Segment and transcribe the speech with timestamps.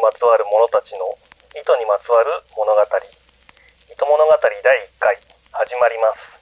[0.00, 1.04] まつわる者たちの
[1.52, 2.80] 糸にまつわる物語。
[2.80, 5.14] 糸物語第1回
[5.52, 6.39] 始まります。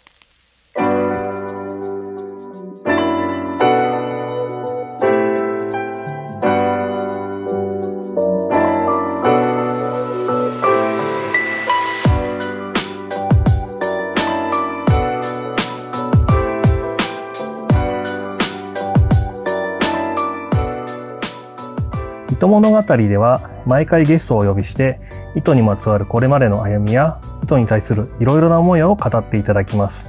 [22.48, 24.98] 糸物語では毎回ゲストをお呼びして
[25.36, 30.06] 糸にまつわるこれまでの歩みや糸に対するいろいろな思いを語っていただきます。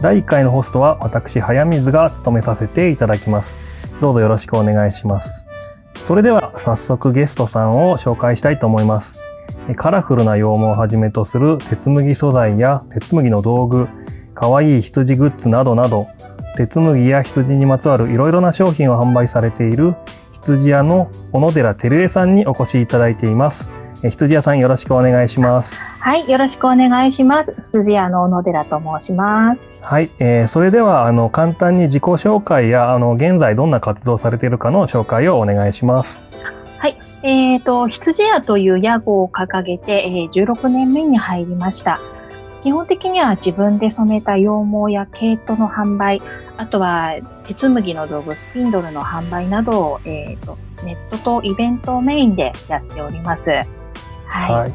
[0.00, 3.54] 第1回のホストは私早水が務めさせていただきます。
[4.00, 5.46] どうぞよろしくお願いします。
[5.94, 9.20] それでは早速ゲストさんを紹介したいと思います。
[9.76, 13.88] カラフルな羊毛をはじめとする鉄麦素材や鉄麦の道具
[14.34, 16.08] かわいい羊グッズなどなど
[16.56, 19.94] 鉄麦や羊にまつわるいろいろな商品を販売されている
[20.42, 23.70] 羊屋の小野寺照江さんにお越しいただいています。
[24.02, 25.76] え羊屋さんよろしくお願いします。
[25.98, 27.54] はい、よろしくお願いします。
[27.60, 29.80] 羊屋の小野寺と申します。
[29.82, 36.22] はい、えーそれではあの簡単に自己紹介やあの現在どんな活動をされているかの紹介をお願いします。
[36.78, 42.00] はい、えっ、と、羊屋という屋号を掲げて、えー16年目に入りました。
[42.60, 44.48] 基本的には自分で染めた羊
[44.86, 46.20] 毛や毛糸の販売、
[46.56, 47.14] あとは
[47.46, 53.50] 鉄麦の道具、スピンドルの販売などを、えー、とネットとイベントをメインでやっております。
[53.50, 53.64] はい。
[54.52, 54.74] はい、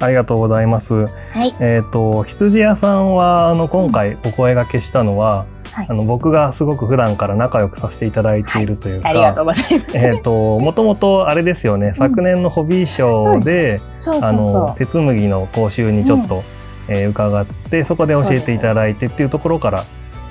[0.00, 0.94] ありがとうございます。
[0.94, 1.06] は
[1.44, 1.54] い。
[1.60, 9.96] えっ、と羊屋さんはあの今回お声掛けしたのは、はいあの僕がすごく普段から仲良くさせていただいているというか、ありがとうございます。
[9.96, 13.80] えっ、ともともとあれですよね、昨年のホビー賞で。
[13.98, 14.54] そうあそうそう。
[14.66, 16.44] の鉄麦の講習にちょっと、
[16.92, 19.84] えー伺ってそこで教えていただいてっていうところから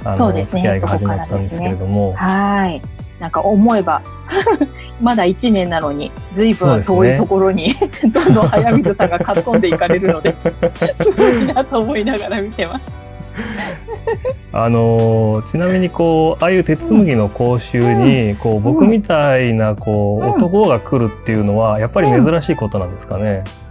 [0.04, 0.62] あのそうですね。
[0.62, 2.81] 付き合いが始まったんですけれども、はい。
[3.20, 4.02] なんか思えば、
[5.00, 7.68] まだ1年なのに、ずいぶんそうですね遠いところに、
[8.12, 10.36] どんどん早水さんがかっ飛んでいかれるので、
[10.98, 13.00] すごいなと思いながら見てます。
[14.53, 20.31] あのーちなみにこうああいう鉄麦の講習に、こう僕みたいなこう、うん。
[20.31, 23.44] 男が来るっていうのはやっぱり珍しいことなんですかね？
[23.46, 23.71] う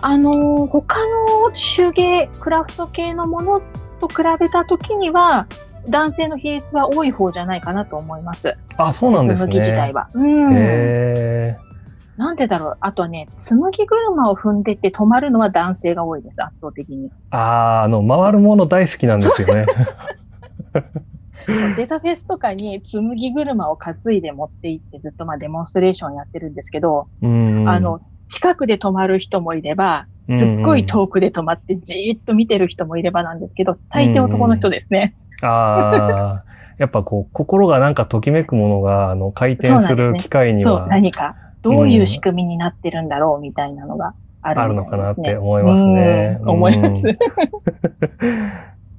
[0.00, 3.62] あのー他の手芸、クラフト系のもの
[4.00, 5.46] と比べたときには、
[5.88, 8.56] 男性の比率は多い方じゃないかなと思います。
[8.76, 9.92] あそうなんです鉄麦自体ね。
[9.94, 10.08] は。
[10.12, 10.52] うん。
[10.54, 11.56] へ
[12.16, 12.76] なんでだろう。
[12.80, 17.08] あとはね、紬車を踏んでって止まるのは男性が多いです、圧倒的に。
[17.08, 19.66] ーあーあの回るもの大好きなんですよね。
[21.76, 35.14] デザフェスとかに紬車を担いで持って行ってずっとまあデモンストレーションやってるんですけど、うんあの、近くで止まる人もいれば、すっごい遠くで止まってじーっと見てる人もいればなんですけど、大抵男の人ですね。
[35.42, 36.44] ああ、
[36.78, 45.36] やっぱこう、心がなんかときめくものが、あの、回転する機会にそう、は何か、どういう仕組みになってるんだろうみたいなのがあるあるのかなって。
[45.36, 46.38] 思いますね。
[46.40, 47.08] うん思います。
[47.08, 47.14] うん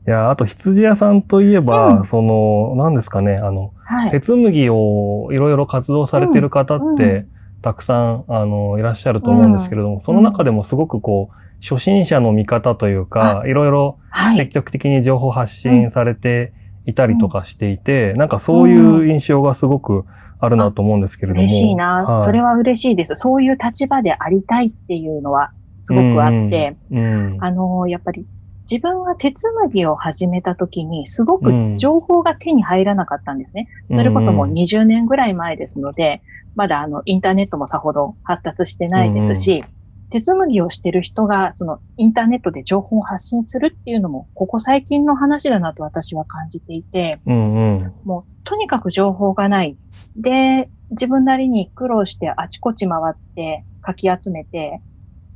[0.07, 4.11] いや、あと羊屋さんといえば、うんその、何ですかね、あの、はい。
[4.11, 7.27] 鉄麦をいろいろ活動されてる方って、うんう
[7.61, 14.37] たくさん、あの、いらっしゃると思うんですけれども、その中でもすごくこう、初心者の見方というか、いろいろはい。
[14.37, 14.51] 積。
[14.51, 16.53] 極的に情報発信されて
[16.85, 20.05] いたりとかしていて、なんかそういう印象がすごく
[20.39, 21.41] あるなと思うんですけれども。
[21.41, 22.21] 嬉しいな、はい。
[22.23, 23.13] それは嬉しいです。
[23.15, 25.51] そういう立場でありたいっていうのは
[25.83, 27.33] すごくあって、うん。
[27.33, 28.25] うん、あの、やっぱり
[28.69, 33.67] 自分が鉄麦を始めた時にすごうんく情報が手に入らなかったんですね。
[33.91, 36.21] それこそもう20年ぐらい前ですので、
[36.55, 39.63] まだあのインターネットもさほど発達してないですし、
[40.11, 49.77] 鉄麦をしてる人がそのインターネットで情報を発信するっていうのもここ最近の話だなと私は感じていて、うんうんもうとにかく情報がない。
[50.15, 54.81] で、自分なりに苦労してあちこち回ってかき集めて、で、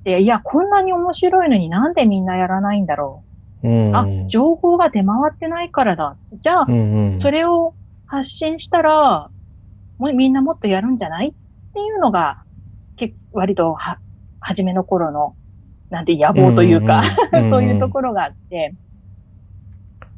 [0.06, 3.24] いや、こんなに面白いのになんでみんなやらないんだろ
[3.64, 3.68] う。
[3.68, 3.92] ん。
[3.92, 3.96] う。
[3.96, 6.18] あ、情報が出回ってないからだ。
[6.42, 7.20] じゃあう、んうん。
[7.20, 7.74] それを
[8.06, 9.32] 発信したら、
[9.98, 11.30] もうみんなもっとやるんじゃない？
[11.30, 11.34] っ
[11.74, 12.44] ていうのが、
[12.98, 14.00] け割とは、
[14.40, 15.36] 初めの頃の、
[15.90, 17.02] なんて野望というか、
[17.34, 17.44] んんん。
[17.50, 18.76] そういうところがあって、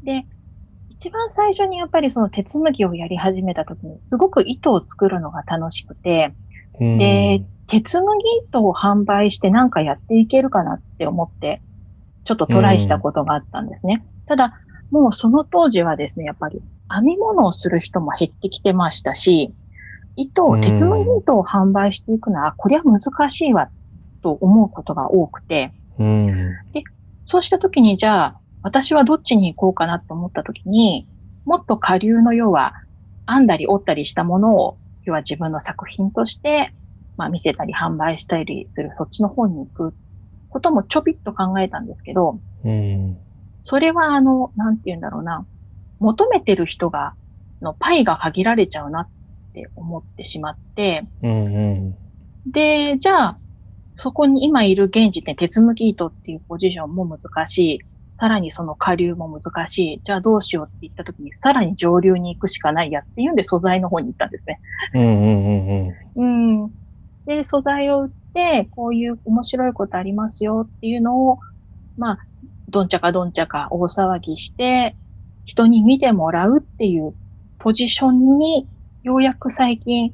[0.04, 0.25] で、
[0.89, 6.36] 一番最初にやっぱりその鉄麦をやり始めた時に、すごく糸を作るのが楽しくて、
[6.80, 6.98] うん。
[7.00, 8.18] で、鉄麦
[8.48, 11.62] 糸を販売してなんかやっていけるかなって思って、
[12.24, 14.06] ちょっとトライしたことがあったんですね。
[14.25, 14.54] ただ、
[14.90, 19.54] もうその当時はですね、やっぱり編み物をする人も減ってきてましたし、
[20.16, 23.70] 糸を、うん鉄麦糸を販売していくのは、これは難しいわ、
[24.24, 26.28] と思うことが多くて、うん
[27.25, 31.06] そうした時に、じゃあ、私はどっちに行こうかなと思った時に、
[31.46, 32.74] もっと下流の要は、
[33.28, 36.74] 編んだり折ったりしたものを、要は自分の作品として
[37.18, 39.96] まあ見せたり販売したりするそっちの方に行く
[40.50, 43.18] こともちょびっと考えたんですけど、うん。
[43.62, 45.46] それはあの、なんて言うんだろうな、
[46.00, 47.16] 求めてる人が、
[47.62, 49.10] のパイが限られちゃうなっ
[49.54, 51.98] て思ってしまって、うんうん。
[52.52, 53.40] で、じゃあ、
[53.96, 57.80] そこに今いる現時点、手続き糸っていうポジションも難しい。
[58.20, 60.02] さらにその下流も難しい。
[60.06, 64.60] じゃあどうしようって言った時に、さらに上流に行くしかないやっていうんで素材の方に行ったんですね。
[64.94, 66.63] うんうんうんうん。
[66.63, 66.72] うん。
[67.27, 71.39] で、素材を売って、こういう面白いことありますよっていうのを、
[71.97, 72.19] まあ、
[72.69, 74.95] どんちゃかどんちゃか大騒ぎして、
[75.45, 77.13] 人に見てもらうっていう
[77.59, 78.65] ポジションに、
[79.03, 80.13] ようやく最近、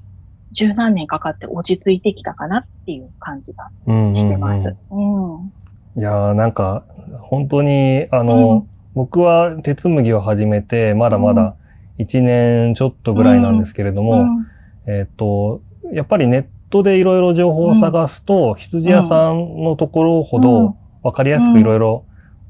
[0.51, 4.75] 十何年かかって落ち着いてきたかなっていう感じがうんうんうんしてます。
[4.91, 5.51] うん。
[5.95, 6.83] いやーなんか
[7.21, 11.55] 本当にあの、僕は鉄麦を始めてまだまだ
[11.97, 14.47] 1年ちょっとぐらいなんですけれども、うん
[14.85, 15.61] えっ、と
[15.91, 22.05] やっぱりネットでいろいろ情報を探すと、羊屋さんのところほどわかりやすくいろいろ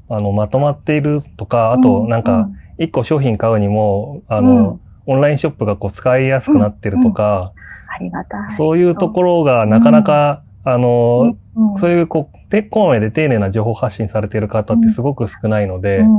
[0.08, 2.48] あのまとまっているとか、あとなんか、
[2.78, 4.80] 1個商品買うにもあの、うん。
[5.06, 7.52] オンラインショップがこう使いやすくなってるとか、
[7.94, 8.56] ありがたい。
[8.56, 11.78] そういうところがなかなか、あの、うん。
[11.78, 16.14] そういうこう、て、こまめで丁寧な情報発信されている方ってすごく少ないので、うん。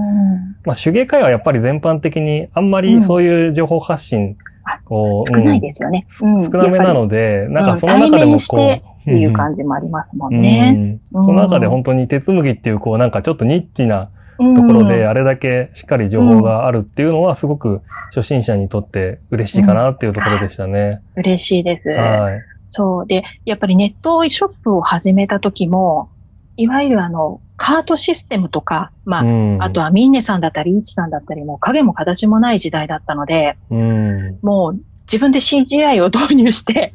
[0.66, 4.38] まあ手芸界はやっぱり全般的にあんまりそういう情報発信、
[4.86, 6.06] こう、少ないですよね。
[6.22, 11.00] うん少なめなので、なんかその中でもこう、っていうじ感じもありますもんね。
[11.12, 17.82] その中で本当に鉄麦っていう、こう、なんかちょっとニッチなとところで、あれだけしっかり情報があるっていうのは、すごく
[18.14, 21.02] 初心者にとって嬉しいかなっていうところでしたね。
[21.16, 21.90] 嬉しいです。
[21.90, 22.42] はい。
[22.68, 23.08] そう。
[23.08, 26.10] で、やっぱりネットショップを始めた時も、
[26.58, 34.40] いわゆるあの、カートシステムとか、まあ、うんあとはミンネさんだったり、イーチさんだったり、もう影も形もない時代だったので、うん。
[34.42, 36.94] もう自分で CGI を導入して、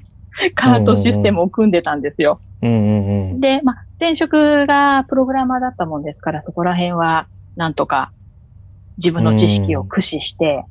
[0.55, 2.41] カートシステムを組んでたんですよ。
[2.63, 3.41] うんうんうん。
[3.41, 7.27] で、まあ、前職がプログラマーだったもんですから、そこら辺は、
[7.57, 8.13] なんとか、
[8.99, 10.65] 自分の知識を駆使して、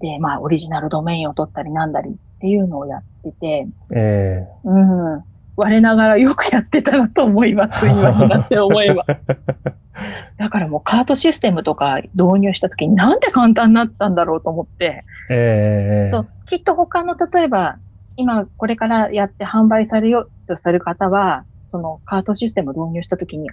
[0.00, 5.24] で、まあ、オリジナルドメインを取ったりなんだりっていうのをやってて、えうん。
[5.56, 9.04] 我ながらよくやってたなと思います、 今になって思えば。
[10.36, 17.78] だからもうカートシステムとか導入した時になんて簡単になったんだろうと思って、えええそう、きっと他の、例えば、
[18.16, 23.50] 今これからやって販売されようとする方は、そのカートシステムを導入したときに、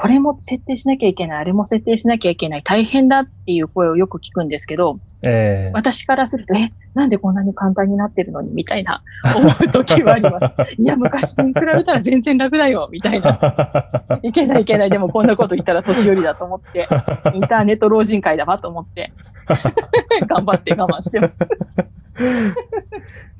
[0.00, 9.02] これも設定しなきゃいけない、あれも設定しなきゃいけない、大変だっていう声をよく聞くんですけど、ええ私からすると、え、なんでこんなに簡単になってるのに、みたいな
[9.36, 10.54] 思う時はあります。
[10.80, 13.38] いや、昔に比べたら全然楽だよ、みたいな。
[14.24, 16.88] いけないいけない、でもこんなこと言ったら年寄りだと思って、
[17.34, 19.12] インターネット老人会だわと思って、
[20.26, 21.50] 頑張って我慢してます。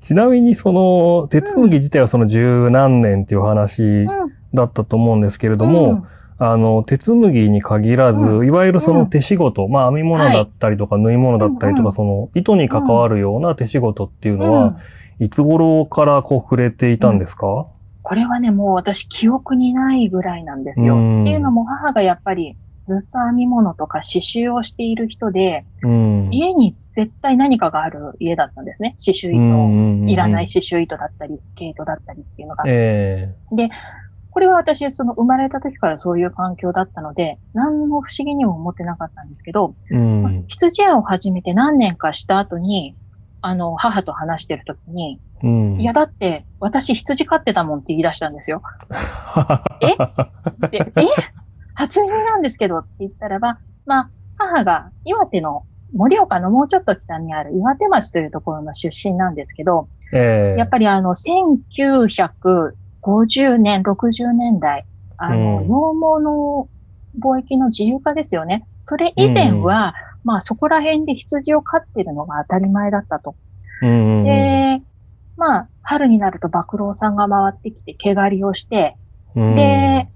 [0.00, 4.06] ちなみにその鉄麦自体はその十何年っていう話
[4.52, 6.04] だったと思うんですけれども、
[6.42, 14.76] あの鉄麦に限らず、ういわゆるその手仕事、まあ編み物だったりとか縫い物だったりとか、うんうんその糸に関わるような手仕事っていううんのは、うん。
[15.24, 17.66] いつ頃からこう触れていたんですか、
[18.02, 20.96] これはね、もう私記憶にないぐらいなんですよ。
[20.96, 21.22] うん。
[21.22, 22.56] っていうのも母がやっぱり
[22.86, 26.28] ずっと編み物とか刺繍をしている人で、うん。
[26.32, 28.94] 家に絶対何かがある家だったんですね。
[28.98, 32.64] 刺繍糸、いらない刺繍糸だったり、毛糸だったりっていうのが。
[32.66, 33.34] え
[34.30, 40.44] これは私、その生まれた時からそういう環境だったので、何も不思議にも思ってなかったんですけど、えうん。
[40.46, 42.96] 羊屋を始めて何年かした後に、
[43.42, 45.80] あの、母と話してる時に、うん。
[45.80, 48.62] いや、だって、私羊飼ってたもんって言い出したんですよ。
[49.80, 49.96] で、
[50.96, 51.04] え？
[51.74, 61.14] 初耳なんですけどって言ったらば、まあ、母が岩手の盛岡のもうちょっと北にある岩手町というところの出身なんですけど、ええやっぱりあの、
[63.02, 64.84] 1950年、60年代、
[65.16, 66.68] あの、うん羊毛の
[67.18, 68.66] 貿易の自由化ですよね。
[68.82, 73.34] それ以前は、まあそこら辺で羊を飼ってるのが当たり前だったと。
[73.82, 74.24] うん。
[74.24, 74.82] で、
[75.36, 78.96] まあ、春になると馬郎さんが回ってきて毛刈りをして、
[79.34, 80.08] うん、で、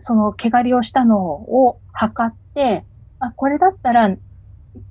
[0.00, 2.84] その毛刈りをしたのを測って、
[3.20, 4.16] あ、これだったら、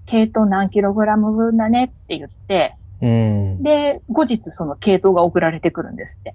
[0.05, 6.33] 毛糸何キログラム分だねって言って、うん、で、後日その毛糸が送られてくるんですって。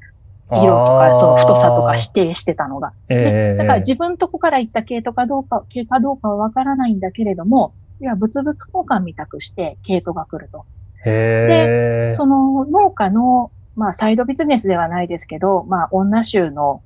[0.61, 2.93] 色とか、その太さとか指定してたのが。
[3.09, 10.67] ええだから自分とこから行った毛糸かどうか、毛かどうかはわからないんだけれども、いや、物々交換みたくして毛糸が来ると。
[11.05, 12.13] へえ。
[12.13, 16.83] その農家の、まあ、サイドビジネスではないですけど、まあ、女衆の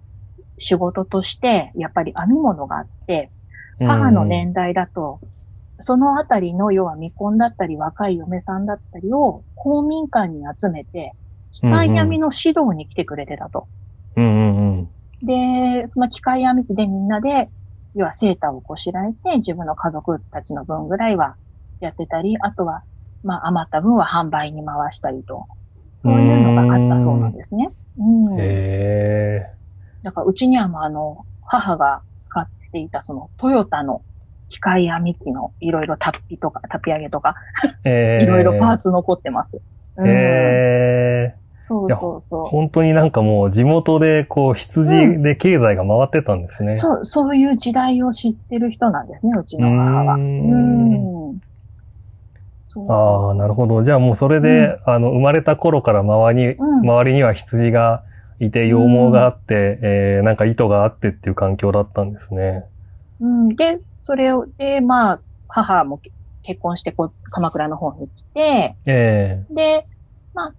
[0.59, 3.31] 仕事として、やっぱり編み物があって、
[3.79, 5.21] 母の年代だと、
[5.79, 11.13] そのあたりの、要は未婚だったり、若い嫁さんだったりを公民館に集めて、
[11.51, 13.69] 機械編みの指導に来てくれてたと。
[14.17, 14.91] うんうんうん。
[15.27, 17.49] で、その機械編み機でみんなで、
[17.95, 21.37] 要はセーターをこしらえて、自分の家族たちの分ぐらいは
[21.81, 22.83] やってたり、あとは、
[23.23, 25.47] まあ余った分は販売に回したりと。
[26.01, 27.69] そういうのがあったそうなんですね。
[27.99, 28.39] うん。
[28.39, 29.51] へえ。
[30.03, 34.03] だからうちにはもうあの、母が使っていたそのトヨタの
[34.49, 37.35] 機械編み機のいろいろタッピとか、タピ上げとか、
[37.85, 38.25] ええ。
[38.25, 39.63] いろいろパーツ残ってます。
[39.99, 40.11] うん、へ
[41.33, 41.37] え。
[41.63, 42.49] そうそうそう。
[42.49, 44.89] 本当になんかもう地元でこう羊
[45.23, 46.75] で経済が回ってたんですね。
[46.75, 50.15] そう、そういう時代を知ってる人なんですね、うちの母は。
[50.15, 51.37] うーうん
[52.89, 53.83] ああ、なるほど。
[53.83, 58.05] じゃあもうそれで、あの、生まれた頃から周りに、うん周りには羊が
[58.39, 62.67] いて、羊毛があって、えーなんか糸があってっていう環境だったんですね。
[63.21, 63.49] うん。
[63.57, 66.13] で、それを、で、まあ、母もけ
[66.47, 69.87] 結婚してこう、鎌倉の方に来て、えで、
[70.33, 70.55] まあ、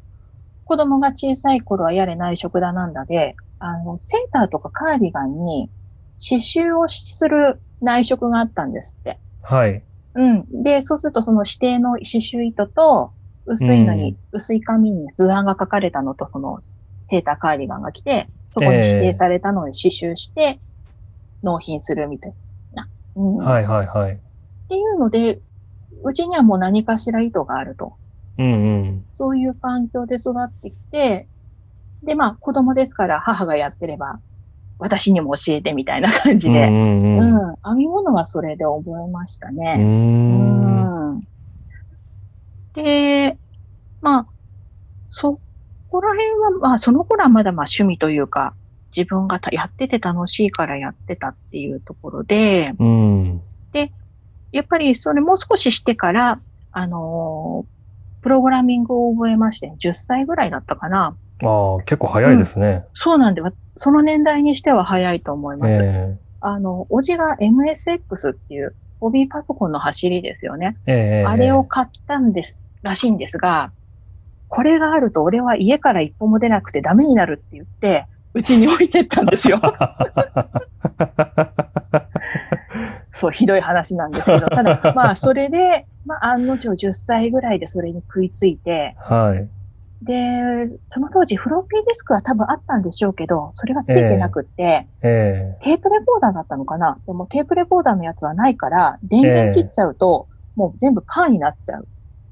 [0.65, 5.72] 子供が小さい頃はやれ内職だなんだで、あの、セーターとかカーディガンに
[6.17, 9.12] 刺繍をする内職があったんですって。
[9.12, 9.84] えはい。
[10.15, 10.63] うん。
[10.63, 13.13] で、そうするとその指定の刺繍糸と、
[13.46, 16.60] 薄いのに、薄い紙に図案が書かれたのと、その
[17.01, 20.60] セーターカーディガンが来て、そこに指定されたのに刺繍して、
[21.44, 22.34] 納品するみたい
[22.74, 22.89] な。
[23.15, 23.38] うん。
[23.38, 24.13] はいはいはい。
[24.13, 24.20] っ
[24.67, 25.39] ていうので、
[26.04, 27.94] うちにはもう何かしら糸があると。
[28.38, 28.50] うんう
[28.84, 29.06] ん。
[29.12, 31.27] そういう環境で育ってきて、
[32.04, 34.20] で、まあ子供ですから母がやってれば、
[34.80, 37.54] 私にも教えてみたいな感じで、うんうんうん、うん。
[37.63, 39.51] 編み物はそれで覚えました。
[39.51, 39.75] ね。
[39.77, 40.68] うん
[41.18, 41.22] ん。
[42.74, 43.38] で、
[44.01, 44.27] まあ、
[45.10, 45.36] そ
[45.89, 48.54] こら辺は、まあその頃はまだまあ趣味というか、
[48.96, 53.42] 自分がたやってて楽しいからやってたっていうところで、うん。
[54.51, 56.39] やっぱりそれもう少ししてから、
[56.72, 57.77] あのー
[58.22, 61.16] プログラミングを覚えまして、10歳ぐらいだったかな。
[61.44, 62.84] ああ、結構早いですね。
[62.89, 65.77] そうなんで、わその年代にしては早いと思います。
[65.80, 70.77] えあの、おじが MSX っていう、ホビーパソコンの走りですよね。
[70.88, 73.72] えええあれを買ったんです、らしいんですが、
[74.50, 79.62] これがあると俺は家から一歩も出なくてダメになるって言って、うちに置いてったんですよ。
[83.12, 89.50] そう、ひどい話なんですけど、 ただ、まあ、それで、まあ、案の定10歳ぐらいでそれに食いついて、はい。
[90.05, 90.43] で、
[90.88, 97.00] その当時フロッピーディスクは多分あったんでしょうけど、それがついてなくって、えテープレコーダーだったのかな？
[97.07, 101.84] でもテープレコーダーのやつはないから、電源切っちゃうと、もう全部カーになっちゃうっ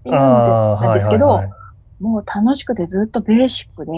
[0.03, 1.53] てえいうのなんですけど、はいはい。
[1.99, 3.91] もう楽しくてずっとベーシックで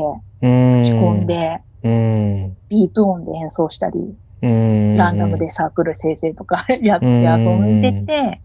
[0.43, 0.79] うん。
[0.79, 2.57] 打ち込んで、うん。
[2.69, 4.15] ビート音で演奏したり、うん。
[4.41, 8.41] ランダムでサークル生成とか やってうん遊んでて、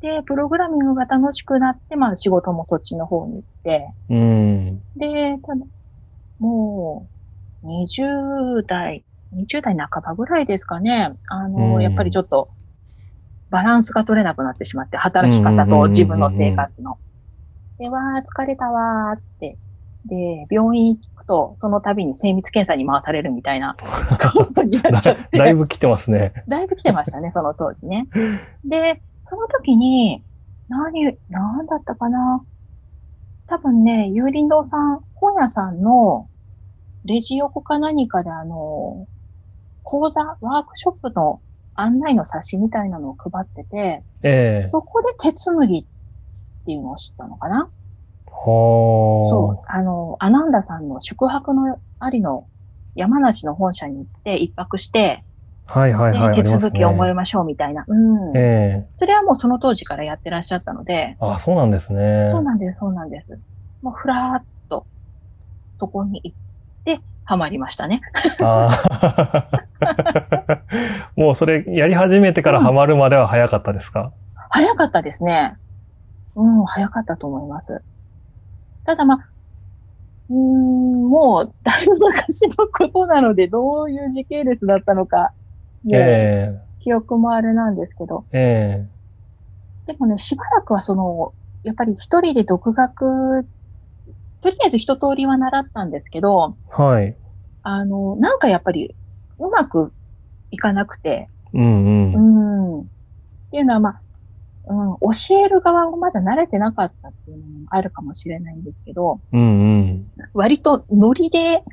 [0.00, 4.82] で、プログラミングが楽しくなって、まあ仕事もそっちの方に行って、うん。
[4.96, 5.64] で、ただ、
[6.38, 7.08] も
[7.62, 11.12] う、20代、20代半ばぐらいですかね。
[11.28, 12.50] あの、うんやっぱりちょっと、
[13.50, 16.98] バランスが取れなくなってしまって、働き方と自分の生活の。
[17.78, 19.58] で、わー、疲れたわーって。
[20.06, 23.76] で、病院行くと、その度に精密検査に回されるみたいな
[24.34, 25.36] ことになっちゃって。
[25.38, 26.32] だいぶ来てますね。
[26.48, 28.08] だいぶ来てましたね、その当時ね。
[28.64, 30.24] で、その時に、
[30.68, 32.42] 何、何だったかな
[33.46, 36.28] 多分ね、有林堂さん、本屋さんの
[37.04, 39.06] レジ横か何かであの、
[39.82, 41.40] 講座、ワークショップの
[41.74, 47.68] 案内の冊子みたいなのを配ってて、ええそこで鉄麦っていうのを知ったのかなは
[48.32, 52.46] そう、あの、アナンダさんの宿泊のありの
[52.94, 55.24] 山梨の本社に行って一泊して、
[55.68, 55.80] あ。
[55.80, 56.36] はいはいはい。
[56.36, 57.14] で手続きを覚えね。
[57.14, 57.84] ましょうみたいな。
[57.86, 58.36] うん。
[58.36, 62.30] ええそれはもうその当時からやってらっしゃったので、あ、そうなんですね。
[62.32, 63.38] そうなんです、そうなんです。
[63.82, 64.86] もうふらーっと、
[65.78, 66.36] そこに行っ
[66.84, 68.00] て、ハマりましたね。
[71.16, 74.12] もうそれやり始めてからハマるまでは早かったですか、
[74.50, 75.56] 早かったですね。
[76.34, 77.82] うん、早かったと思います。
[78.84, 79.30] ただまあ、
[80.28, 85.32] うーん、もう、だいぶ昔のことなので、どういう時系列だったのか、
[85.92, 88.90] え記憶もあれなんですけど、ええ
[89.86, 93.44] でもね、しばらくはその、やっぱり一人で独学、
[94.40, 97.16] とりあえず一通りは習ったんですけど、えはい。
[97.62, 98.94] あの、なんかやっぱり
[99.38, 99.92] うまく
[100.50, 102.16] いかなくて、うんう。
[102.16, 102.80] うんん。
[102.82, 102.84] っ
[103.50, 104.02] ていうのはまあ、
[104.70, 109.44] うん、教える側もまだ慣れてなかったっていうのもあるかもしれないんですけど、うんう
[109.82, 110.10] ん。
[110.32, 111.64] 割とノリで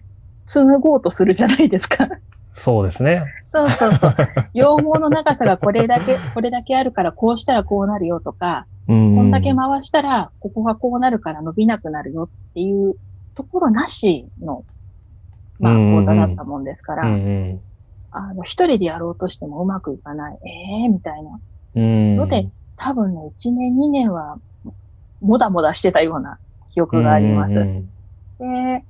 [0.48, 2.10] 紡ごうとするじゃないですか。
[2.54, 3.24] そうですね。
[3.54, 4.16] そうそうそう。
[4.54, 9.16] 羊毛の長さがこれだけ、 これだけあるからこうしたらこうなるよとか、うん。
[9.16, 12.96] こんだけ回したらここがこうなるから伸びなくなるよっていう
[13.36, 14.64] ところなしの、
[15.60, 17.60] まあ、うんうんうん講座だったもんですから、うん
[18.10, 20.38] あの、一人でやろうとしてもうまくいかない。
[20.44, 21.40] ええー、みたいな。
[21.76, 21.84] うん。
[21.84, 22.18] うん。
[22.18, 24.38] ので、多分ね、1年、2年は、
[25.20, 26.40] もだもだしてたような
[26.72, 27.56] 記憶があります。
[27.56, 28.84] で、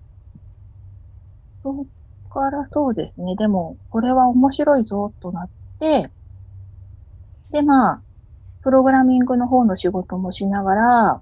[1.64, 1.86] そこ
[2.30, 3.36] からそうですね。
[3.36, 6.10] でも、これは面白いぞとなって、
[7.52, 8.02] で、まあ、
[8.62, 11.22] プログラミングの方の仕事もしながら、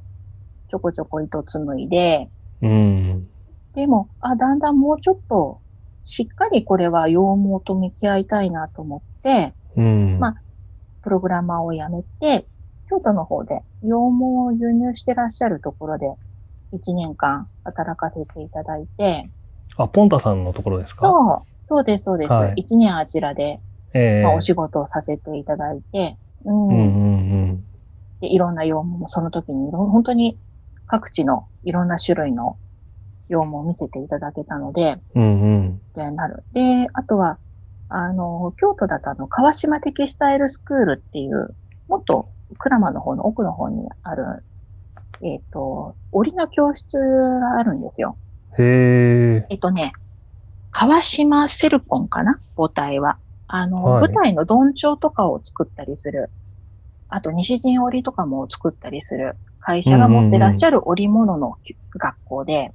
[0.69, 2.29] ちょこちょこ糸紡いで、
[2.62, 3.27] うん。
[3.74, 5.62] でも、あ、だんだんもうちょっと、
[6.01, 7.17] しっかりこれは羊
[7.60, 10.19] 毛と向き合いたいなと思って、うん。
[10.19, 10.36] まあ
[11.01, 12.48] プログラマーを辞めて、
[12.89, 16.08] 京都の方で羊毛を輸入してらっしゃるところで、
[16.74, 19.30] 1年間働かせていただいて、
[19.77, 21.01] あ、ポンタさんのところですか？
[21.08, 22.34] そう、そうです、そうです。
[22.34, 23.60] はい1年あちらで、
[23.94, 26.82] ええまあ、お仕事をさせていただいて、うんうんう
[27.54, 27.65] ん
[28.22, 30.38] でいろんな羊毛もその時にいろ、本当に
[30.88, 32.58] 各地のいろんな種類の
[33.27, 35.24] 羊毛を見せていただけたので、うん。
[35.24, 35.82] うんうん。
[35.94, 36.46] で、なる。
[36.54, 37.39] で、あとは、
[37.89, 41.56] あの、京都だとあの、川島テキスタイルスクールっていう、
[41.88, 44.44] もっと鞍馬の方の奥の方にある、
[45.22, 48.18] えっ、と、織の教室があるんですよ。
[48.58, 49.46] へえ。
[49.50, 49.94] えっとね、
[50.72, 52.40] 川島セルポンかな？
[52.56, 53.18] 母体は。
[53.48, 56.30] あの、はい舞台のどんちょうとかを作ったりする。
[57.10, 61.58] あと、西陣織とかも作ったりする会社が持ってらっしゃる織物の
[61.98, 62.74] 学校で、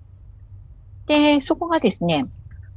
[1.06, 2.26] で、そこがですね、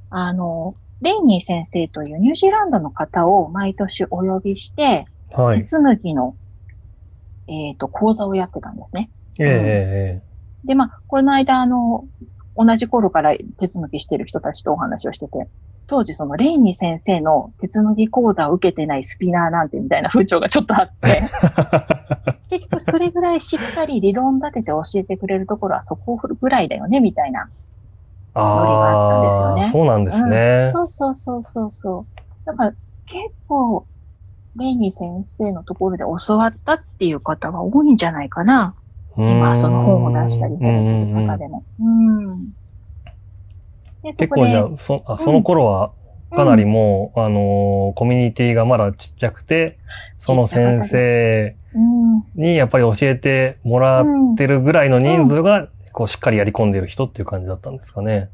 [0.09, 5.59] あの、レイニー先生というニュージーランドの方を毎年お呼びして、はい。
[5.59, 6.35] 手紡ぎの、
[7.47, 9.09] えっ、と、講座をやってたんですね。
[9.39, 10.33] えええ
[10.65, 12.05] で、まあ、この間、あの、
[12.55, 15.49] 同じ頃から手紡ぎしてる人たちとお話をしてて、
[15.87, 21.23] 当時そのレイニー先生の手紡ぎ講座を受けてないスピナーなんてみたいな風潮がちょっとあって、
[22.49, 27.49] 結局それぐらいしっかり理論立てて教えてくれるところはそこぐらいだよね、みたいな。
[28.35, 30.71] ああったんですよねあ、そうなんですうんね。
[30.73, 32.21] そうそうそうそうそう。
[32.45, 32.71] だから
[33.05, 33.85] 結構、
[34.55, 38.75] レイニー先生のところで教わったっていう方が多いんじゃないかな。
[39.17, 41.63] 今、その本を出したりいただいてる方でも。
[41.79, 42.53] うん。
[44.03, 45.91] 結構じゃあ、そあその頃は、
[46.35, 49.77] かなりもう、あのーコミュニティがまだちっちゃくて、
[50.17, 54.05] その先生うん、にやっぱり教えてもらっ
[54.37, 58.29] てるぐらいの人数が、こう、しっかりやり込んでる人っていう感じだったんですかね。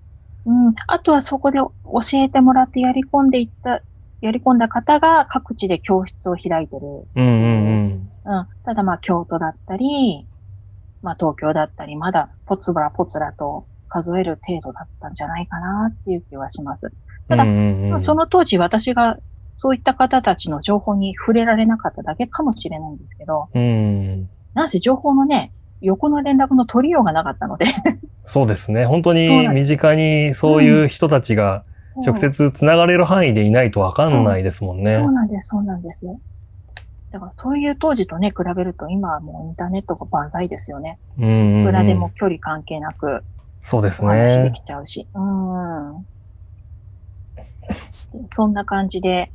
[0.46, 0.76] うん。
[0.88, 1.72] あとはそこで教
[2.14, 3.82] えてもらってやり込んでいった、
[4.22, 6.82] やり込んだ方が各地で教室を開いてる。
[7.16, 8.48] うんうんうん。
[8.66, 10.28] ただまあ京都だったり、
[11.02, 16.88] まあ東京だったり、まだポツラポツラと数える程度だったんじゃないかなっていう気はします。
[16.88, 16.92] うん。
[17.28, 19.18] ただうんうんうんその当時私が
[19.52, 24.30] そういった方たちの情報に触れられなかっただけかもしれないんですけど、うん。
[24.54, 27.66] なんせ情報のね、横の連絡の取りようがなかったので、
[28.26, 28.86] そうですね。
[28.86, 31.64] 本当に身近にそういう人たちが
[31.98, 34.92] 直接つながれる範囲でいないとわかんないですもんね。
[34.96, 36.20] そうなんです、そうなんですよ。
[37.12, 41.00] だからそういう当時とね、比べると今はもうインターネットが万歳ですよね。
[41.18, 43.24] うんいくらでも距離関係なく
[43.62, 44.62] そうですお話でねき。
[44.62, 45.08] ちゃうし。
[45.14, 46.06] うん。
[48.12, 49.32] でそんな感じで、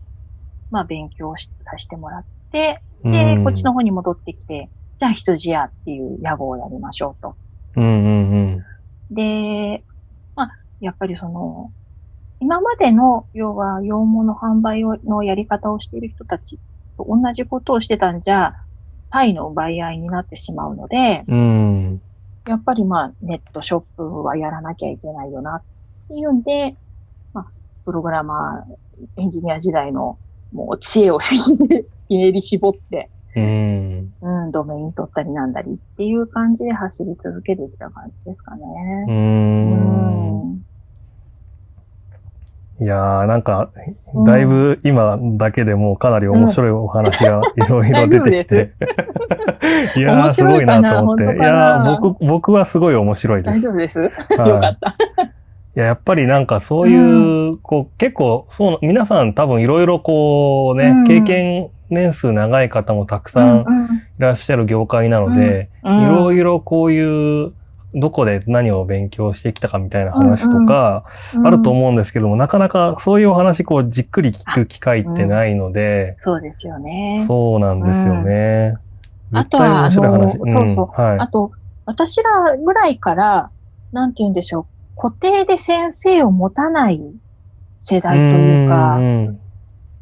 [0.71, 7.37] まあ勉強しさせてもらって、で、うんこっちの方に戻ってきて、じゃあ羊屋っていう屋号をやりましょうと。
[7.77, 9.15] うんうんうん。
[9.15, 9.85] で、
[10.37, 11.73] まあ、やっぱりその、
[12.45, 16.61] 今までの、要は、羊毛の販売をのやり方をしている人たち
[16.99, 18.55] と同じことをしてたんじゃ、
[19.09, 22.03] パイの奪い合いになってしまうので、うん。
[22.47, 25.63] やっぱりまあ、ネットショップはやらなきゃいけないよな、っ
[26.09, 26.77] ていうんで、
[27.33, 27.47] まあ、
[27.87, 30.19] プログラマー、エンジニア時代の、
[30.53, 31.57] もう知恵をひ
[32.11, 34.13] ねり絞って、うん。
[34.21, 38.63] うん、ドメイン取ったりなんだりっていう感じで走り続けてきた感じですかね。
[39.09, 39.11] う。
[39.11, 40.04] うんん
[42.81, 43.71] いやー、なんか、
[44.27, 48.73] だいぶ今だけでもうかなり面白いお話がいろいろ出てきて。
[49.97, 51.25] いやー、面すごいななと思って。
[51.25, 53.59] いやー、僕、僕はすごい面白いです。
[53.59, 54.05] 大丈夫です？
[54.05, 54.97] いかった。
[55.77, 63.65] いや、やっぱりなんかそういう、こう、結構、そう、皆さん多分いろいろこうね、うん経験年数長い方もたくさんい
[64.19, 67.53] らっしゃる業界なので、いろいろこういう、
[67.95, 71.05] どこで何を勉強してきたかみたいな話とか、
[71.45, 77.25] あると思うんですけども、なかなかそういうお話、こう、じっくり聞く機会ってないので、そうですよね。
[77.27, 78.77] そうなんですよね。
[79.33, 79.85] あとは。
[79.87, 81.19] あのそうそんはい。
[81.21, 81.53] あと、
[81.87, 83.51] 私らぐらいから、
[83.93, 87.01] なんて言うんでしょう、固定で先生を持たない
[87.79, 89.39] 世代というか、ん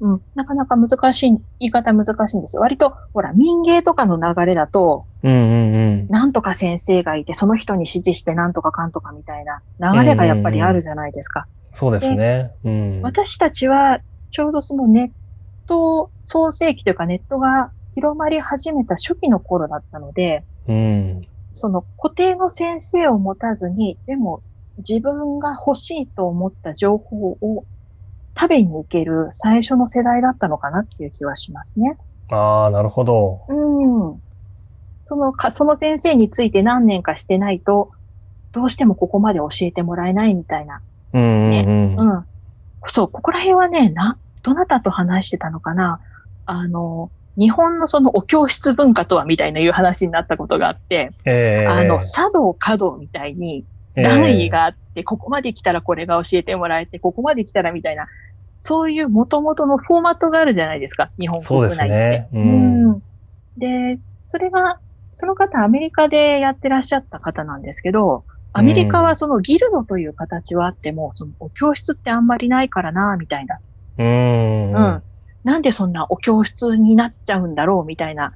[0.02, 2.62] うん、なかなか難しい、言い方難しいんですよ。
[2.62, 5.51] 割と、ほら、民芸とかの流れだと、うんうん
[6.12, 11.46] なんとか先生がいて、その人に指示してなんとかかんとかみたいな流れがやっぱりあるじゃないですか。
[11.72, 12.52] そうですね。
[12.64, 13.00] うん。
[13.00, 13.98] 私たちは、
[14.30, 15.08] ちょうどそのネッ
[15.66, 21.22] ト創世期というかネットが広まり始めた初期の頃だったので、うん。
[21.48, 24.42] その固定の先生を持たずに、でも
[24.76, 27.64] 自分が欲しいと思った情報を
[28.38, 31.96] 食べに行ける最初の世代だったのかなっていう気はしますね。
[32.28, 33.46] ああ、なるほど。
[33.48, 34.20] うん。
[35.04, 37.90] そのか、その先生について何年かしてないと、
[38.52, 40.80] どうしてもここまで教えてもらえないみたいな。
[41.12, 42.10] うんうんうん。
[42.10, 42.24] うん。
[42.88, 46.00] そう、ここら辺はね、な、どなたと話してたのかな
[46.46, 58.06] あの、日本のそのお教室文化とはみたいないう話になったことがあって、ええあの、茶道、華道みたいに段位があって、ここまで来たらこれが教えてもらえて、ここまで来たらみたいな、
[58.58, 61.88] そういう元々のフォーマットがあるじゃないですか、日本国内って。
[61.88, 62.28] ね。
[62.32, 62.38] う。
[62.38, 63.02] うんん。
[63.56, 64.78] で、それが、
[65.12, 73.58] その方、アメリカでやってらっしゃった方なんですけど、アメリカはそのギルドという形はあっても、そのお教室ってあんまりないからな、みたいな。
[73.98, 74.72] うん。
[74.72, 75.02] うん。
[75.44, 78.34] なんでそんなお教室になっちゃうんだろう、みたいな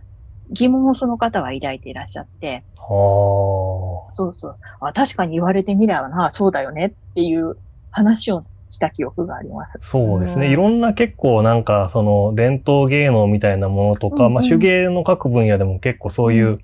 [0.50, 4.52] 疑問をその方は抱いていらっしゃって、はそうそう。
[4.80, 7.56] あ確かに言われてみればな、そうだよねっていう
[7.90, 9.84] 話をした記憶がありますあ。。
[9.84, 10.46] そうですね。
[10.46, 16.60] うんいろんな結構なんかその伝統芸能みたいなものとか、うんうんまあ手芸の各分野でも結構そういう、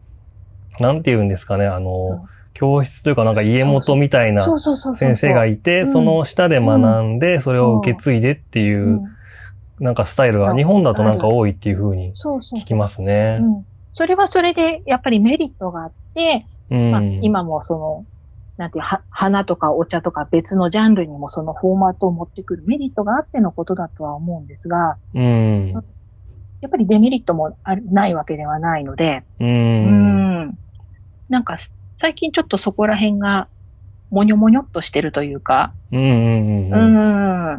[0.80, 4.42] なんて言うんですかね、あの、教室というかなんか家元みたいな。
[4.58, 9.02] 先生がいて、うんその下で学んで、それを受け継いでっていうう、ん
[9.80, 12.60] なんかスタイルが日本だとなんか多いっていう風にそうそう。
[12.60, 13.44] 聞きますねう。
[13.44, 13.66] ん。
[13.92, 16.90] それはそれで、やっぱりメリットがあって、うん。
[16.92, 18.06] まあ、今もその、
[18.58, 25.72] なんていう、は花とかお茶とか別のジャンルにもそのフォーマットを持ってくるメリットがあってのことだとは思うんですが、うん。
[26.60, 27.56] やっぱりデメリットも
[27.90, 29.44] ないわけではないので、う。
[29.44, 30.01] うんん。
[31.32, 31.58] なんか、
[31.96, 33.48] 最近ちょっとそこら辺が、
[34.10, 37.58] もにょもにょっとしてるというか、うんうんうん。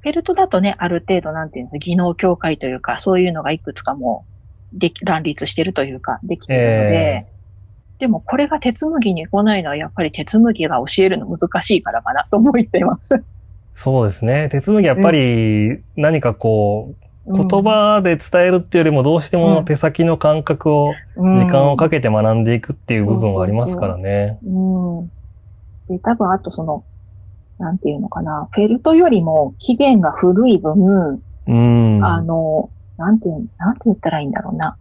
[0.00, 4.26] フェルトだとね、ある程度、なんていうんですか、技能協会というか、そういうのがいくつかも
[4.74, 7.26] う、でき、乱立してるというか、できてるので、
[7.98, 13.24] でもこれが鉄麦に来ないのは、やっぱり鉄麦が教えるの難しいからかなと思っています。
[13.74, 14.50] そうですね。
[14.50, 24.38] 手紡ぎやっぱり何かこう、うん言葉で伝えるっていうよりもどうしても手先の感覚を、時間をかけて学んでいくっていう部分はありますからね。
[24.44, 25.10] うん。
[25.88, 26.84] で、多分あとその、
[27.58, 32.04] なんていうのかな、フェルトよりも期限が古い分、うん。
[32.04, 34.76] あの、なんていう、なんて言ったらいいんだろうな。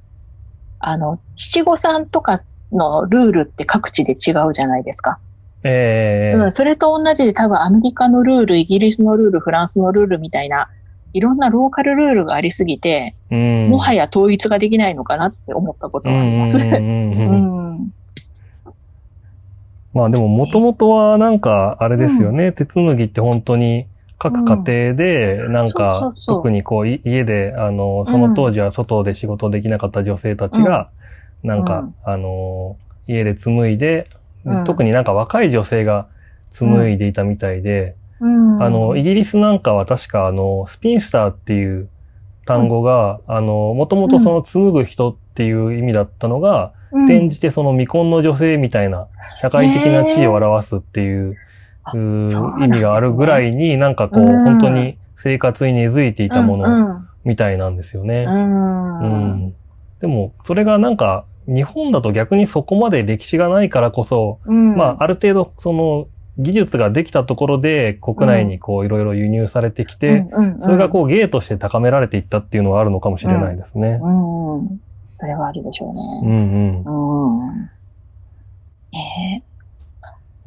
[0.79, 5.19] あの、七五三とかのルールって各地で違うじゃないですか。
[5.63, 10.69] ええうん、それと同じで多分アメリカのルール、イギリスのルール、フランスのルールみたいな、
[11.13, 13.69] いろんなローカルルールがありすぎて、うん。
[13.69, 16.57] もはや統一ができないのかなって思ったことはあります。
[16.57, 17.57] うんうんうんうん。
[17.59, 17.89] うん。
[19.93, 22.51] まあでももともとはなんかあれですよね。
[22.51, 23.87] 手紡ぎって本当に
[24.19, 30.91] 各家庭でなんか特にこうい家であのその当時は外で仕事できなかった女性たちが
[31.43, 31.95] なんかうん。
[32.03, 34.07] あの家で紡いで
[34.45, 34.63] うん。
[34.65, 36.07] 特になんか若い女性が
[36.51, 38.63] 紡いでいたみたいでうん。
[38.63, 41.89] あのイギリスなんかは確かあのスピンスターっていう
[42.45, 47.05] 単語があのもともとその紡ぐ人っていう意味だったのがうん。
[47.05, 49.07] 転じてその未婚の女性みたいな
[49.41, 51.35] 社会的な地位を表すっていう
[51.83, 54.43] あう意味があるぐらいになんかこううん。
[54.43, 57.09] 本当に生活に根付いていたもうのん。
[57.25, 58.25] みたいなんですよね。
[58.27, 58.99] うん。
[58.99, 59.53] ううんん。
[59.99, 64.75] でもそれがなんか日本だと逆にそこまで歴史がないからこそ、うん。
[64.75, 73.99] まあある程度その技術ができたところで国内にこういろいろ輸入されてきて、うんうんそれがこう芸として高められていったっていうのはあるのかもしれないですね。
[74.01, 74.81] うん、うん
[75.19, 76.83] それはあるでしょううんね。
[76.85, 77.47] うん。
[77.47, 77.69] うん。
[78.93, 79.43] え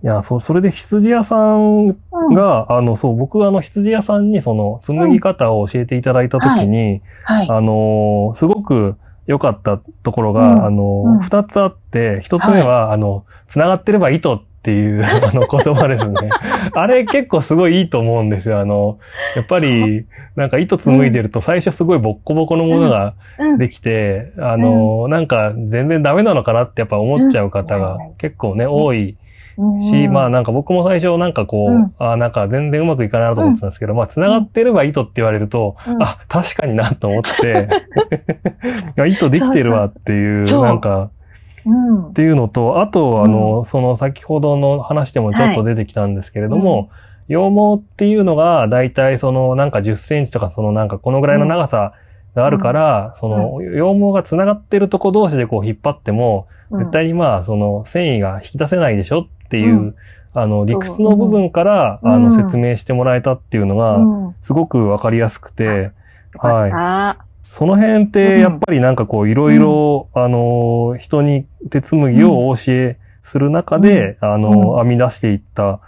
[0.02, 7.48] いや、そう、それで羊屋さんえうん、が、あの、そう、僕あの、羊屋さんにその、紡ぎ方を教えていただいたときに、はい。
[7.50, 16.30] あのーすごく良かったところが、うんあのーうん二、つあって、一つ目は、あの、繋がってれば糸っていう、 あの、言葉ですね。
[16.74, 18.58] あれ結構すごいいいと思うんですよ。
[18.60, 18.98] あの、
[19.34, 23.58] やっぱり、なんか糸紡いでると最初すごいボッコボコのものがうん。
[23.58, 28.14] できて、あのーなんか全然ダメなのかなってやっぱ思っちゃう方がうん。
[28.18, 29.16] 結構ね、多い
[29.56, 29.80] うん。
[29.82, 31.92] し、まあなんか僕も最初なんかこう、うん。
[31.98, 36.02] あなんか全然うまくいかないなと思ってたんですけど、まあ繋がってれば糸って言われると、うん。
[36.02, 37.68] あ、確かになと思って、
[39.08, 41.02] 糸できてるわっていう、なんか、う。
[41.04, 41.10] ん
[42.10, 46.90] っていうのと、あと、あの、その先ほどの話でもちょっと出てきたんですけれども、
[47.28, 51.94] 羊毛っていうのが、だいたいそのなんか10センチとか、そのなんかこのぐらいの長さ
[52.34, 56.78] があるから、その、羊毛が繋がってるとこ同士でこう引っ張っても、うん。
[56.80, 59.94] 絶対にまあ、その、繊維が引き出せないでしょっていう、うん。
[60.34, 62.12] あの、理屈の部分から、うん。
[62.12, 62.36] あの、うん。
[62.36, 64.34] 説明してもらえたっていうのが、うん。
[64.40, 65.64] すごくわかりやすくて、
[66.34, 67.29] よかった。
[67.50, 75.80] その辺って、やっぱりなんかこう、いろいろ、あの、人に手紡ぎをお教えする中で、あの、編み出していった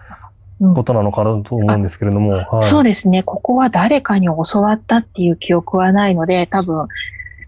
[0.74, 2.64] ことなのかなと思うんですけれども、はい。
[2.64, 3.22] そうですね。
[3.22, 6.88] ここは誰かに教わったっていう記憶はないので、多分、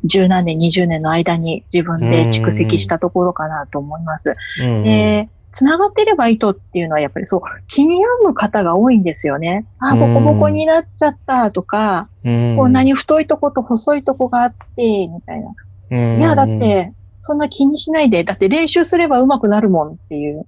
[0.04, 4.36] 十何年、二十年の間に自分で蓄積したところかなと思います。
[4.60, 4.76] うん。
[4.76, 4.84] うん。
[4.84, 9.66] で、繋がってれば糸っていうのはやっぱりそう、気に病む方が多いんですよね。
[9.78, 10.14] あ、うん。
[10.14, 12.56] ボコボコになっちゃったとか、うん。
[12.56, 15.54] こんなに太いとこと細いとこがあって、みたいな。
[15.90, 16.18] うん。
[16.18, 20.46] いや、だっ、て、そんな気にしないで、だって練習すれば上手くなるもんっていう。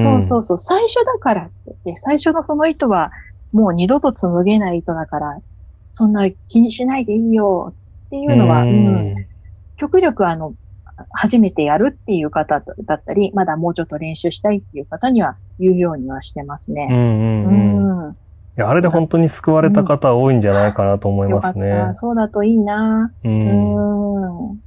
[0.00, 1.50] そうそうそう、最初だからっ
[1.84, 1.96] て。
[1.96, 3.10] 最初のその糸は
[3.52, 5.38] もう二度と紡げない糸だから、
[5.92, 7.74] そんな気にしないでいいよ
[8.06, 9.14] っていうのは、ううんん。
[9.76, 10.54] 極力あの、
[11.12, 16.88] 初めてやるっていう方だったり、まだもうちょっと練習したいっていう方には言うようにはしてますね。
[16.90, 17.48] うんうんう
[18.04, 18.08] うん。
[18.08, 18.12] ん。
[18.12, 18.16] い
[18.56, 21.94] や、あれで本当に救われた方多いんじゃないかなと思いますねた。。
[21.94, 23.12] そうだといいな。
[23.24, 23.28] う。
[23.28, 24.60] うんん。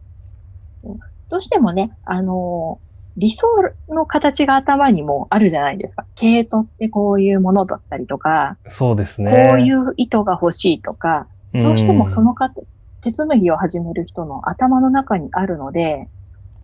[1.29, 2.79] どうしてもね、あの、
[3.17, 3.47] 理想
[3.89, 6.05] の形が頭にもあるじゃないですか。
[6.15, 9.47] 毛糸ってこういうものだったりとか、そうですね。
[9.49, 12.61] こういう糸が欲しいとか、うん、どうしてもその方、
[13.01, 16.07] 手紡ぎを始める人の頭の中にあるので、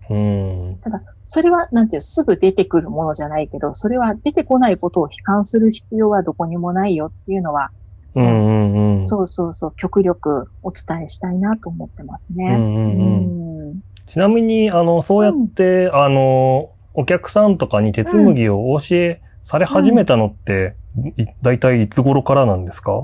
[0.10, 0.80] うん。
[0.82, 7.72] ただ、それは、なんていう、すぐ出てくるものじゃないけど、それは出てこないことを悲観する必要はどこにもないよっていうのは、
[8.16, 9.08] うんうんうん。
[9.08, 12.46] そうそうそう、極力お伝えしたいなと思ってますね。
[12.48, 13.70] うんうんうん。
[13.72, 20.76] うんちなみに、あの、そうやって、あの、お客さんとかに手紡ぎをお教えされ始めたのって、
[21.16, 23.04] い大体いつ頃からなんですか？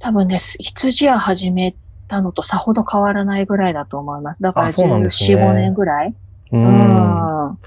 [0.00, 1.76] 多分ね、羊屋始め
[2.08, 4.42] たのとさほど変わらないぐらいだと思います。
[4.42, 6.14] だからあそうなんですね14、5年ぐらい。
[6.52, 6.56] う。
[6.56, 6.64] うん
[7.52, 7.58] ん。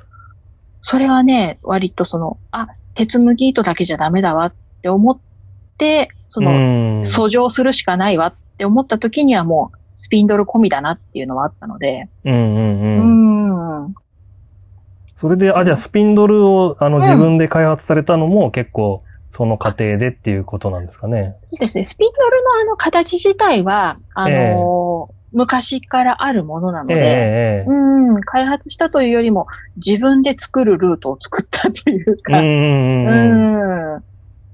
[0.81, 5.19] それはね、割とその、あ、手紡ぎ糸だけじゃダメだわって思っ
[5.77, 12.09] て、その、うん訴状するしかないわって思った時にはもう、スピンドル込みだなっていうのはあったので。
[12.23, 12.85] うんうんう
[13.81, 13.85] うん。
[13.87, 13.95] ん。
[15.15, 21.35] それで、あ、じゃあスピンドルを、あの、うん自分で開発されたのも結構、その過程でっていうことなんですかね。
[21.49, 21.85] そうですね。
[21.85, 27.73] スピンドルのあの形自体は、あのー昔からあるものなのええで、ええう
[28.17, 33.93] ん、開発したというよりも、自分で作るルートを作ったというか、うんうんうんうん。
[33.93, 34.01] うん、っ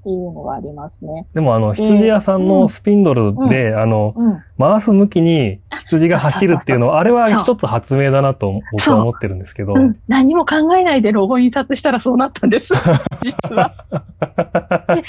[0.04, 1.26] ていうのはありますね。
[1.32, 4.42] でも、あの、羊屋さんのスピンドルで、あの、うん。
[4.58, 9.72] 回す向きに羊が走るっていうのは、 あれは一つ発明だなと僕は思ってるんですけど。
[9.74, 12.74] うん何も考えないでロゴ印刷したらそうなったんです。
[13.22, 13.74] 実は。
[13.90, 15.02] で、あ、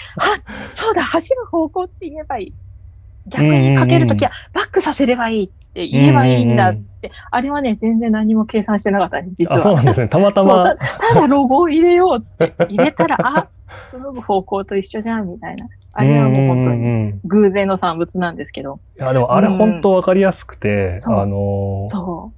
[0.73, 2.53] そうだ、走る方向って言えばいい。
[3.27, 9.61] 逆にかけるときは、バックさせればいいって言えばいいんだって、あれはね、全然何も計算してなかったね、実あ、は。
[9.61, 10.07] そうなんですね。
[10.07, 10.77] たまたまた。
[11.13, 13.49] ただロゴを入れようって入れたら、あ、
[13.91, 15.67] その方向と一緒じゃん、みたいな。
[15.97, 18.79] あれはもう本当うんうんにうん偶然の産物なんですけど。
[18.99, 22.31] いや、でもあれ本当わかりやすくて、そうあのーそ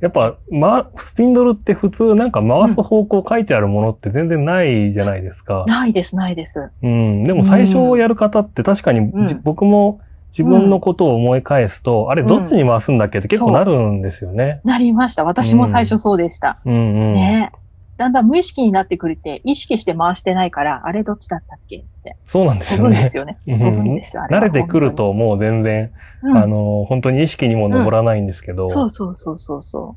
[0.00, 5.70] やっぱ、ま、スピンドルって普通なんか回す方向書いてあるものって全然ないじゃないですかう。。
[5.70, 6.70] ないです、ないです。
[6.82, 7.24] うん。
[7.24, 10.00] でも最初やる方って確かに、うんじ僕も
[10.36, 14.60] 自分のことを思い返すと、あれどっちに回すんだっけって結構なるんですよね。
[14.64, 15.22] なりました。
[15.22, 16.60] 私も最初そうでした。
[16.64, 17.14] うんうん。
[17.14, 17.52] ね
[17.96, 22.16] だんだん無意識になってくれて、意識して回してないから、あれどっちだったっけって。
[22.26, 22.98] そうなんです飛よね。
[22.98, 23.36] ですよね。
[23.46, 26.44] うん慣れてくるともう全然、本当に。
[26.44, 28.64] あの、本当に意識にも上らないんですけど。
[28.64, 29.96] うん、そうそうそうそうそ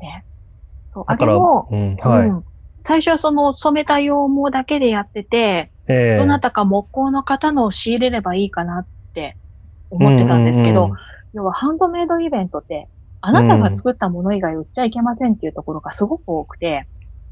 [0.00, 0.02] う。
[0.02, 0.24] ね。
[0.92, 2.28] そうあだから、れも、うん、はい。
[2.28, 2.44] うん
[2.86, 4.10] 最初はその染めた羊
[4.44, 9.38] 毛だけでやってて、ええどなたか木工の方のを仕入れればいいかなって
[9.94, 10.90] 思ってたんですけど、
[11.32, 12.88] 要はハンドメイドイベントって、
[13.20, 16.86] あなたが作ったもの以外売っちゃいけませんっていうところがすごく多くて、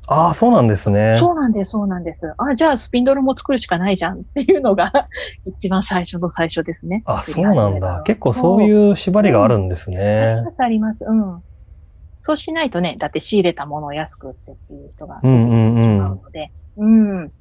[0.08, 1.16] ああ、そうなんですね。
[1.16, 2.34] そうなんです、そうなんです。
[2.36, 4.90] あ、じゃあスピンドルも作るしかないじゃんっていうのが
[5.46, 7.02] 一番最初の最初ですね。
[7.06, 8.02] あ、そうなんだ。
[8.04, 8.64] 結構そうう。
[8.64, 10.50] いう縛りがあるんですありねま。
[10.50, 11.04] す、あります。
[11.04, 11.40] うん。
[12.18, 16.52] そうしないとね、だって仕入れたものを安く売ってっていう人が出うんうんうんうので。
[16.76, 17.32] うん。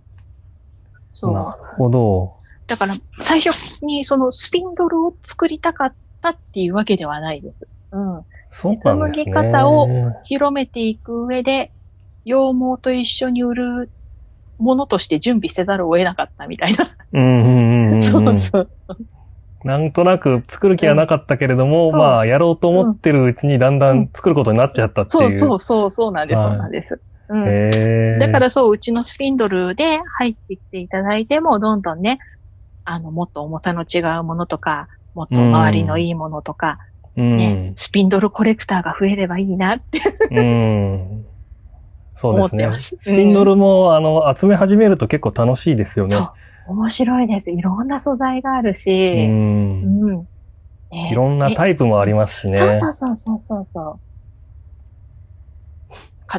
[1.21, 1.34] そう。
[1.34, 2.38] なるほど。
[2.67, 7.69] だから、最初にそのスピンドルを作りたかったっていうわけではないです。
[7.91, 8.25] うん。
[8.49, 9.25] そうなんですね。
[9.25, 9.88] 紡ぎ方を
[10.23, 11.73] 広めていく上で、
[12.25, 13.91] 羊毛と一緒に売る
[14.57, 16.86] ものとして準備せざるを得なかったみたいな。
[17.13, 18.01] うんうんうんうん。
[18.01, 18.71] そうそう。
[19.63, 25.31] なんとなく作る気はなかったけれども、うんまあ、やろうと思ってるうちにだんだん作ることになっちゃったっていう。
[25.31, 27.01] そうそうそう、そうなんです、はいそうなんです。
[27.31, 27.47] うん。
[27.47, 28.19] へえ。
[28.19, 32.19] だからそう、うちのスピンドルで入ってきていただいても、どんどんね、
[32.83, 36.79] あの、もっと重さの違うものとか、もっと周りのいいものとか、
[37.15, 37.37] うん。
[37.37, 39.99] ね、スピンドルコレクターが増えればいいなって
[40.31, 41.25] うん。
[42.15, 42.69] そうですね。
[43.01, 46.15] スピンドルも、あの、集め始めると結構楽しいですよね。
[46.15, 46.31] そう。
[46.67, 47.51] 面白いです。
[47.51, 48.73] いろんな素材があるう。
[48.75, 48.97] し、う
[49.87, 50.25] んん。
[50.91, 52.59] ねいろんなタイプもありますしね。
[52.59, 54.01] そうそうそうそうそう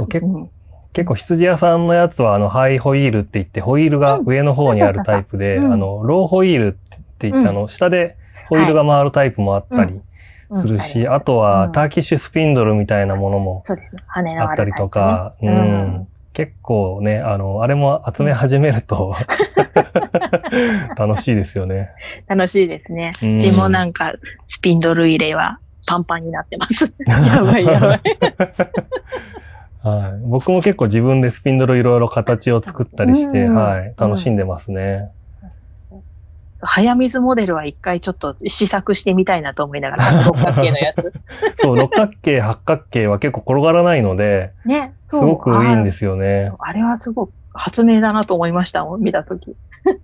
[0.06, 0.61] 結構うん
[0.92, 6.78] 結構羊屋さんのやつは、あの、ハイホイールって言って、ホイールが上の方にあるタイプで、あの、ローホイールって
[7.20, 8.16] 言って、うんあの、下で
[8.48, 10.00] ホイールが回るタイプもあったり
[10.54, 14.02] するし、あとは、ターキッシュスピンドルみたいなものもそうですね。
[14.06, 16.08] 羽のあったりとか、ううんん。
[16.34, 19.14] 結構ね、あの、あれも集め始めると
[20.96, 21.90] 楽しいですよね。
[22.26, 23.10] 楽しいですね。
[23.22, 24.12] うんうちもなんか、
[24.46, 26.84] スピンドル入れはパンパンになってます。
[27.06, 28.02] やばいやばい。
[29.82, 30.20] はい。
[30.22, 33.94] 僕も結構自分でスピンドルいろいろ形を作ったりして、うんはい。
[33.96, 35.10] 楽しんでますね。
[36.64, 41.12] 早水モデルは一回ちょっと試作してみたいなと思いながら、 六角形のやつ。
[41.56, 44.92] そう、六角形、八角形は結構転がらないので、ね。。
[45.06, 46.52] すごくいいんですすよね。
[46.60, 49.50] あれはすごく発明だなと思いました見たとき。
[49.50, 49.54] い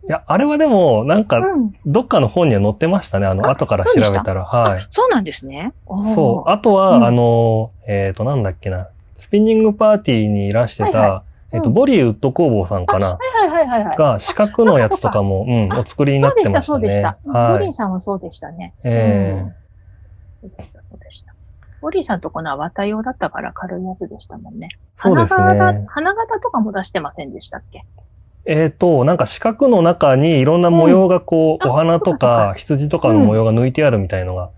[0.09, 1.73] や、あれはでも、なんか、うん。
[1.87, 3.27] どっかの本には載ってましたね。
[3.27, 4.45] あの、あ後から調べたら。
[4.45, 4.79] はあい。
[4.91, 5.73] そうなんですね。
[5.87, 6.51] そう。
[6.51, 8.89] あとは、うんあの、えっ、と、なんだっけな。
[9.19, 13.11] スピンニングパーティーにいらしてた、はいはえっ、と、うんボリウッド工房さんかな？
[13.11, 13.97] はいはいはいはいはい。
[13.97, 16.63] が、四角のやつとかも、うん、あお作りになってましたね。
[16.63, 17.39] そうでした、そうでした。
[17.39, 17.73] はいボリン。
[17.73, 18.75] さんもそうでしたね。
[18.85, 19.55] えうん
[20.41, 21.35] そうでした、そうでした。
[21.81, 24.69] ボリンさんとこのは綿用だったから軽いやつでしたもんね。
[24.95, 25.87] そうです花形ね。
[25.89, 27.85] 花形とかも出してませんでしたっけ？
[28.45, 34.51] えっ、と、なんか四角の中にいろんな模様がこう、うんあお花とか羊とかの模様が抜いてあるみたいのが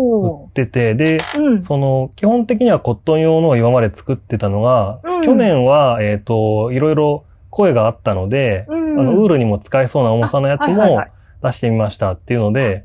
[0.00, 1.62] 売おってて、で、うん。
[1.62, 11.04] その、基本的にはコットン用のを今まで作ってたのが、うん去年は、えっ、と、いろいろ声があったので、うんあの、ウールにも使えそうな重さのやつも
[11.42, 12.84] 出してみましたっていうので、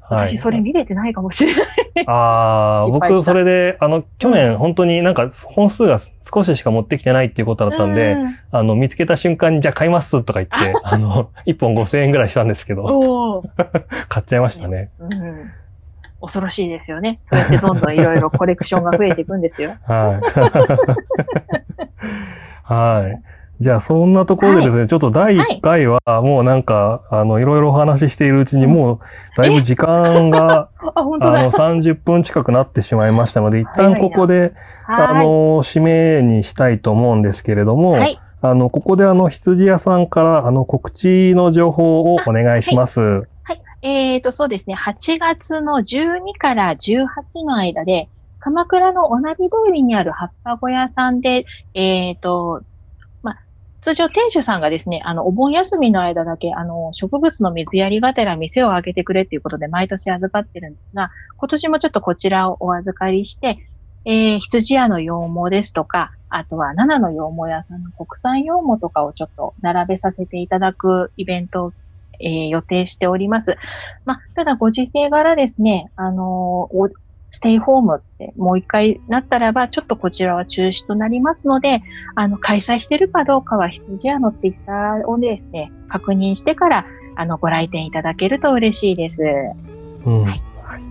[0.00, 0.28] はい。
[0.28, 1.66] 私それ見れてないかもしれない。
[2.06, 6.00] ああ、 僕それで、あの、去年本当になんか本数が
[6.32, 13.44] 少ししか持ってきてないっていうことだったんで、うんあの、見つけた瞬間にじゃあ買いますとか言って、 あの、1本5000円ぐらいしたんですけど、
[14.08, 14.90] 買っちゃいましたね。
[14.98, 15.50] うん。
[16.20, 17.20] 恐ろしいですよね。
[17.30, 19.76] そうやってどんどんいろいろコレクションが増えていくんですよ。
[19.86, 20.20] は
[22.68, 22.72] い。
[22.72, 23.22] はい。
[23.60, 28.98] じゃあ、そんなところでですね、ちょっと第1回は、もうなんか、あの、いろいろお話ししているうちに、もう、
[29.36, 34.52] だいぶ時間が、 あ、の、30分近くなってしまいましたので、一旦ここで、
[34.86, 35.26] あはい。
[35.26, 38.20] の、締めにしたいと思うんですけれども、はい。
[38.42, 43.26] あの、ここであの、羊屋さんから、あの、告知の情報をお願いします。
[43.82, 44.74] えっ、と、そうですね。
[44.74, 48.08] 8月の12から18の間で、
[48.40, 52.62] 鎌倉のおなび通りにある葉っぱ小屋さんで、えっ、と、
[53.22, 53.38] まあ、
[53.80, 63.58] 通常店主さんがですね、あの、お盆休みの間だけ、あの、植物の水やりがてら店を開けてくれっていうことで毎年預かってるんですが、今年もちょっとこちらをお預かりして、
[64.04, 65.10] えー、羊屋の羊
[65.44, 71.72] 毛ですとか、あとは七の羊毛屋さんの国産羊毛とかをちょっと並べさせていただくイベントを
[72.20, 73.56] えー予定しております。
[74.04, 76.90] まあ、ただご時世柄ですね、あのーお
[77.30, 81.82] ステイホームってもう一回なったらば、ちょっとこちらは中止となりますので、
[82.14, 89.22] あの、開催してるかどうかは羊屋のツイッターをですね、確認してから、あの、ご来店いただけると嬉しいです。
[90.06, 90.22] うん。
[90.22, 90.82] はいはい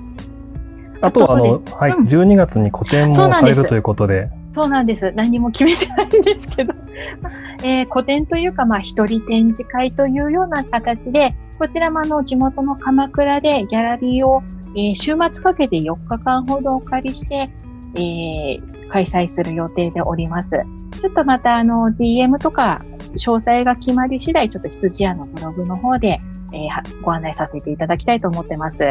[0.99, 5.11] あとは、あのはい、うん12月に個展もされるということで、そうなんです。
[5.15, 6.73] 何も決めてないんですけど。
[7.63, 14.41] えー個展というか、まあ、一人展示会というような形で、こちらもあの、地元の鎌倉でギャラリーを、
[14.75, 17.49] えー週末かけて4日間ほどお借りして、
[17.95, 20.59] えー開催する予定でおります。
[20.99, 26.19] ちょっとまたあの、DM とか、詳細が決まり次第、ちょっと羊屋のブログの方で、
[26.51, 28.83] えーご案内させていただきたいと思ってます。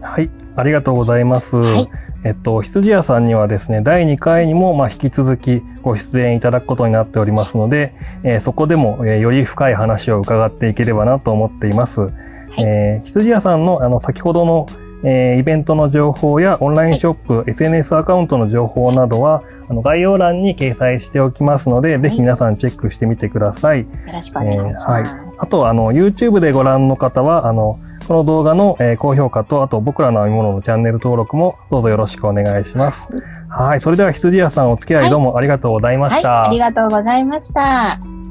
[0.00, 1.56] はい、ありがとうございます。
[1.56, 1.90] はい
[2.24, 12.12] えっと、羊屋さんにはですね、第2回にも、まあ、引き続きご出演いただくことになっておりますので、えーそこでも、えーより深い話を伺っていければなと思っています。
[12.58, 14.66] えー羊屋さんの、あの、先ほどの、
[15.04, 23.80] えーイベントの情報やオンラインショップ、SNS アカウントの情報などは、あの、概要欄に掲載しておきますので、ぜひ皆さんチェックしてみてください。
[23.80, 24.86] よろしくお願いします。
[24.88, 33.08] えーはいあとは、あの、YouTube でご覧の方は、あの、この動画の、えー高評価と、あと僕らの編み物のチャンネル登録もどうぞよろしくお願いします。
[33.48, 33.80] はい。
[33.80, 36.44] それでは羊屋さんお付き合いどうもありがとうございまはい、した。
[36.44, 38.21] ありがとうございました。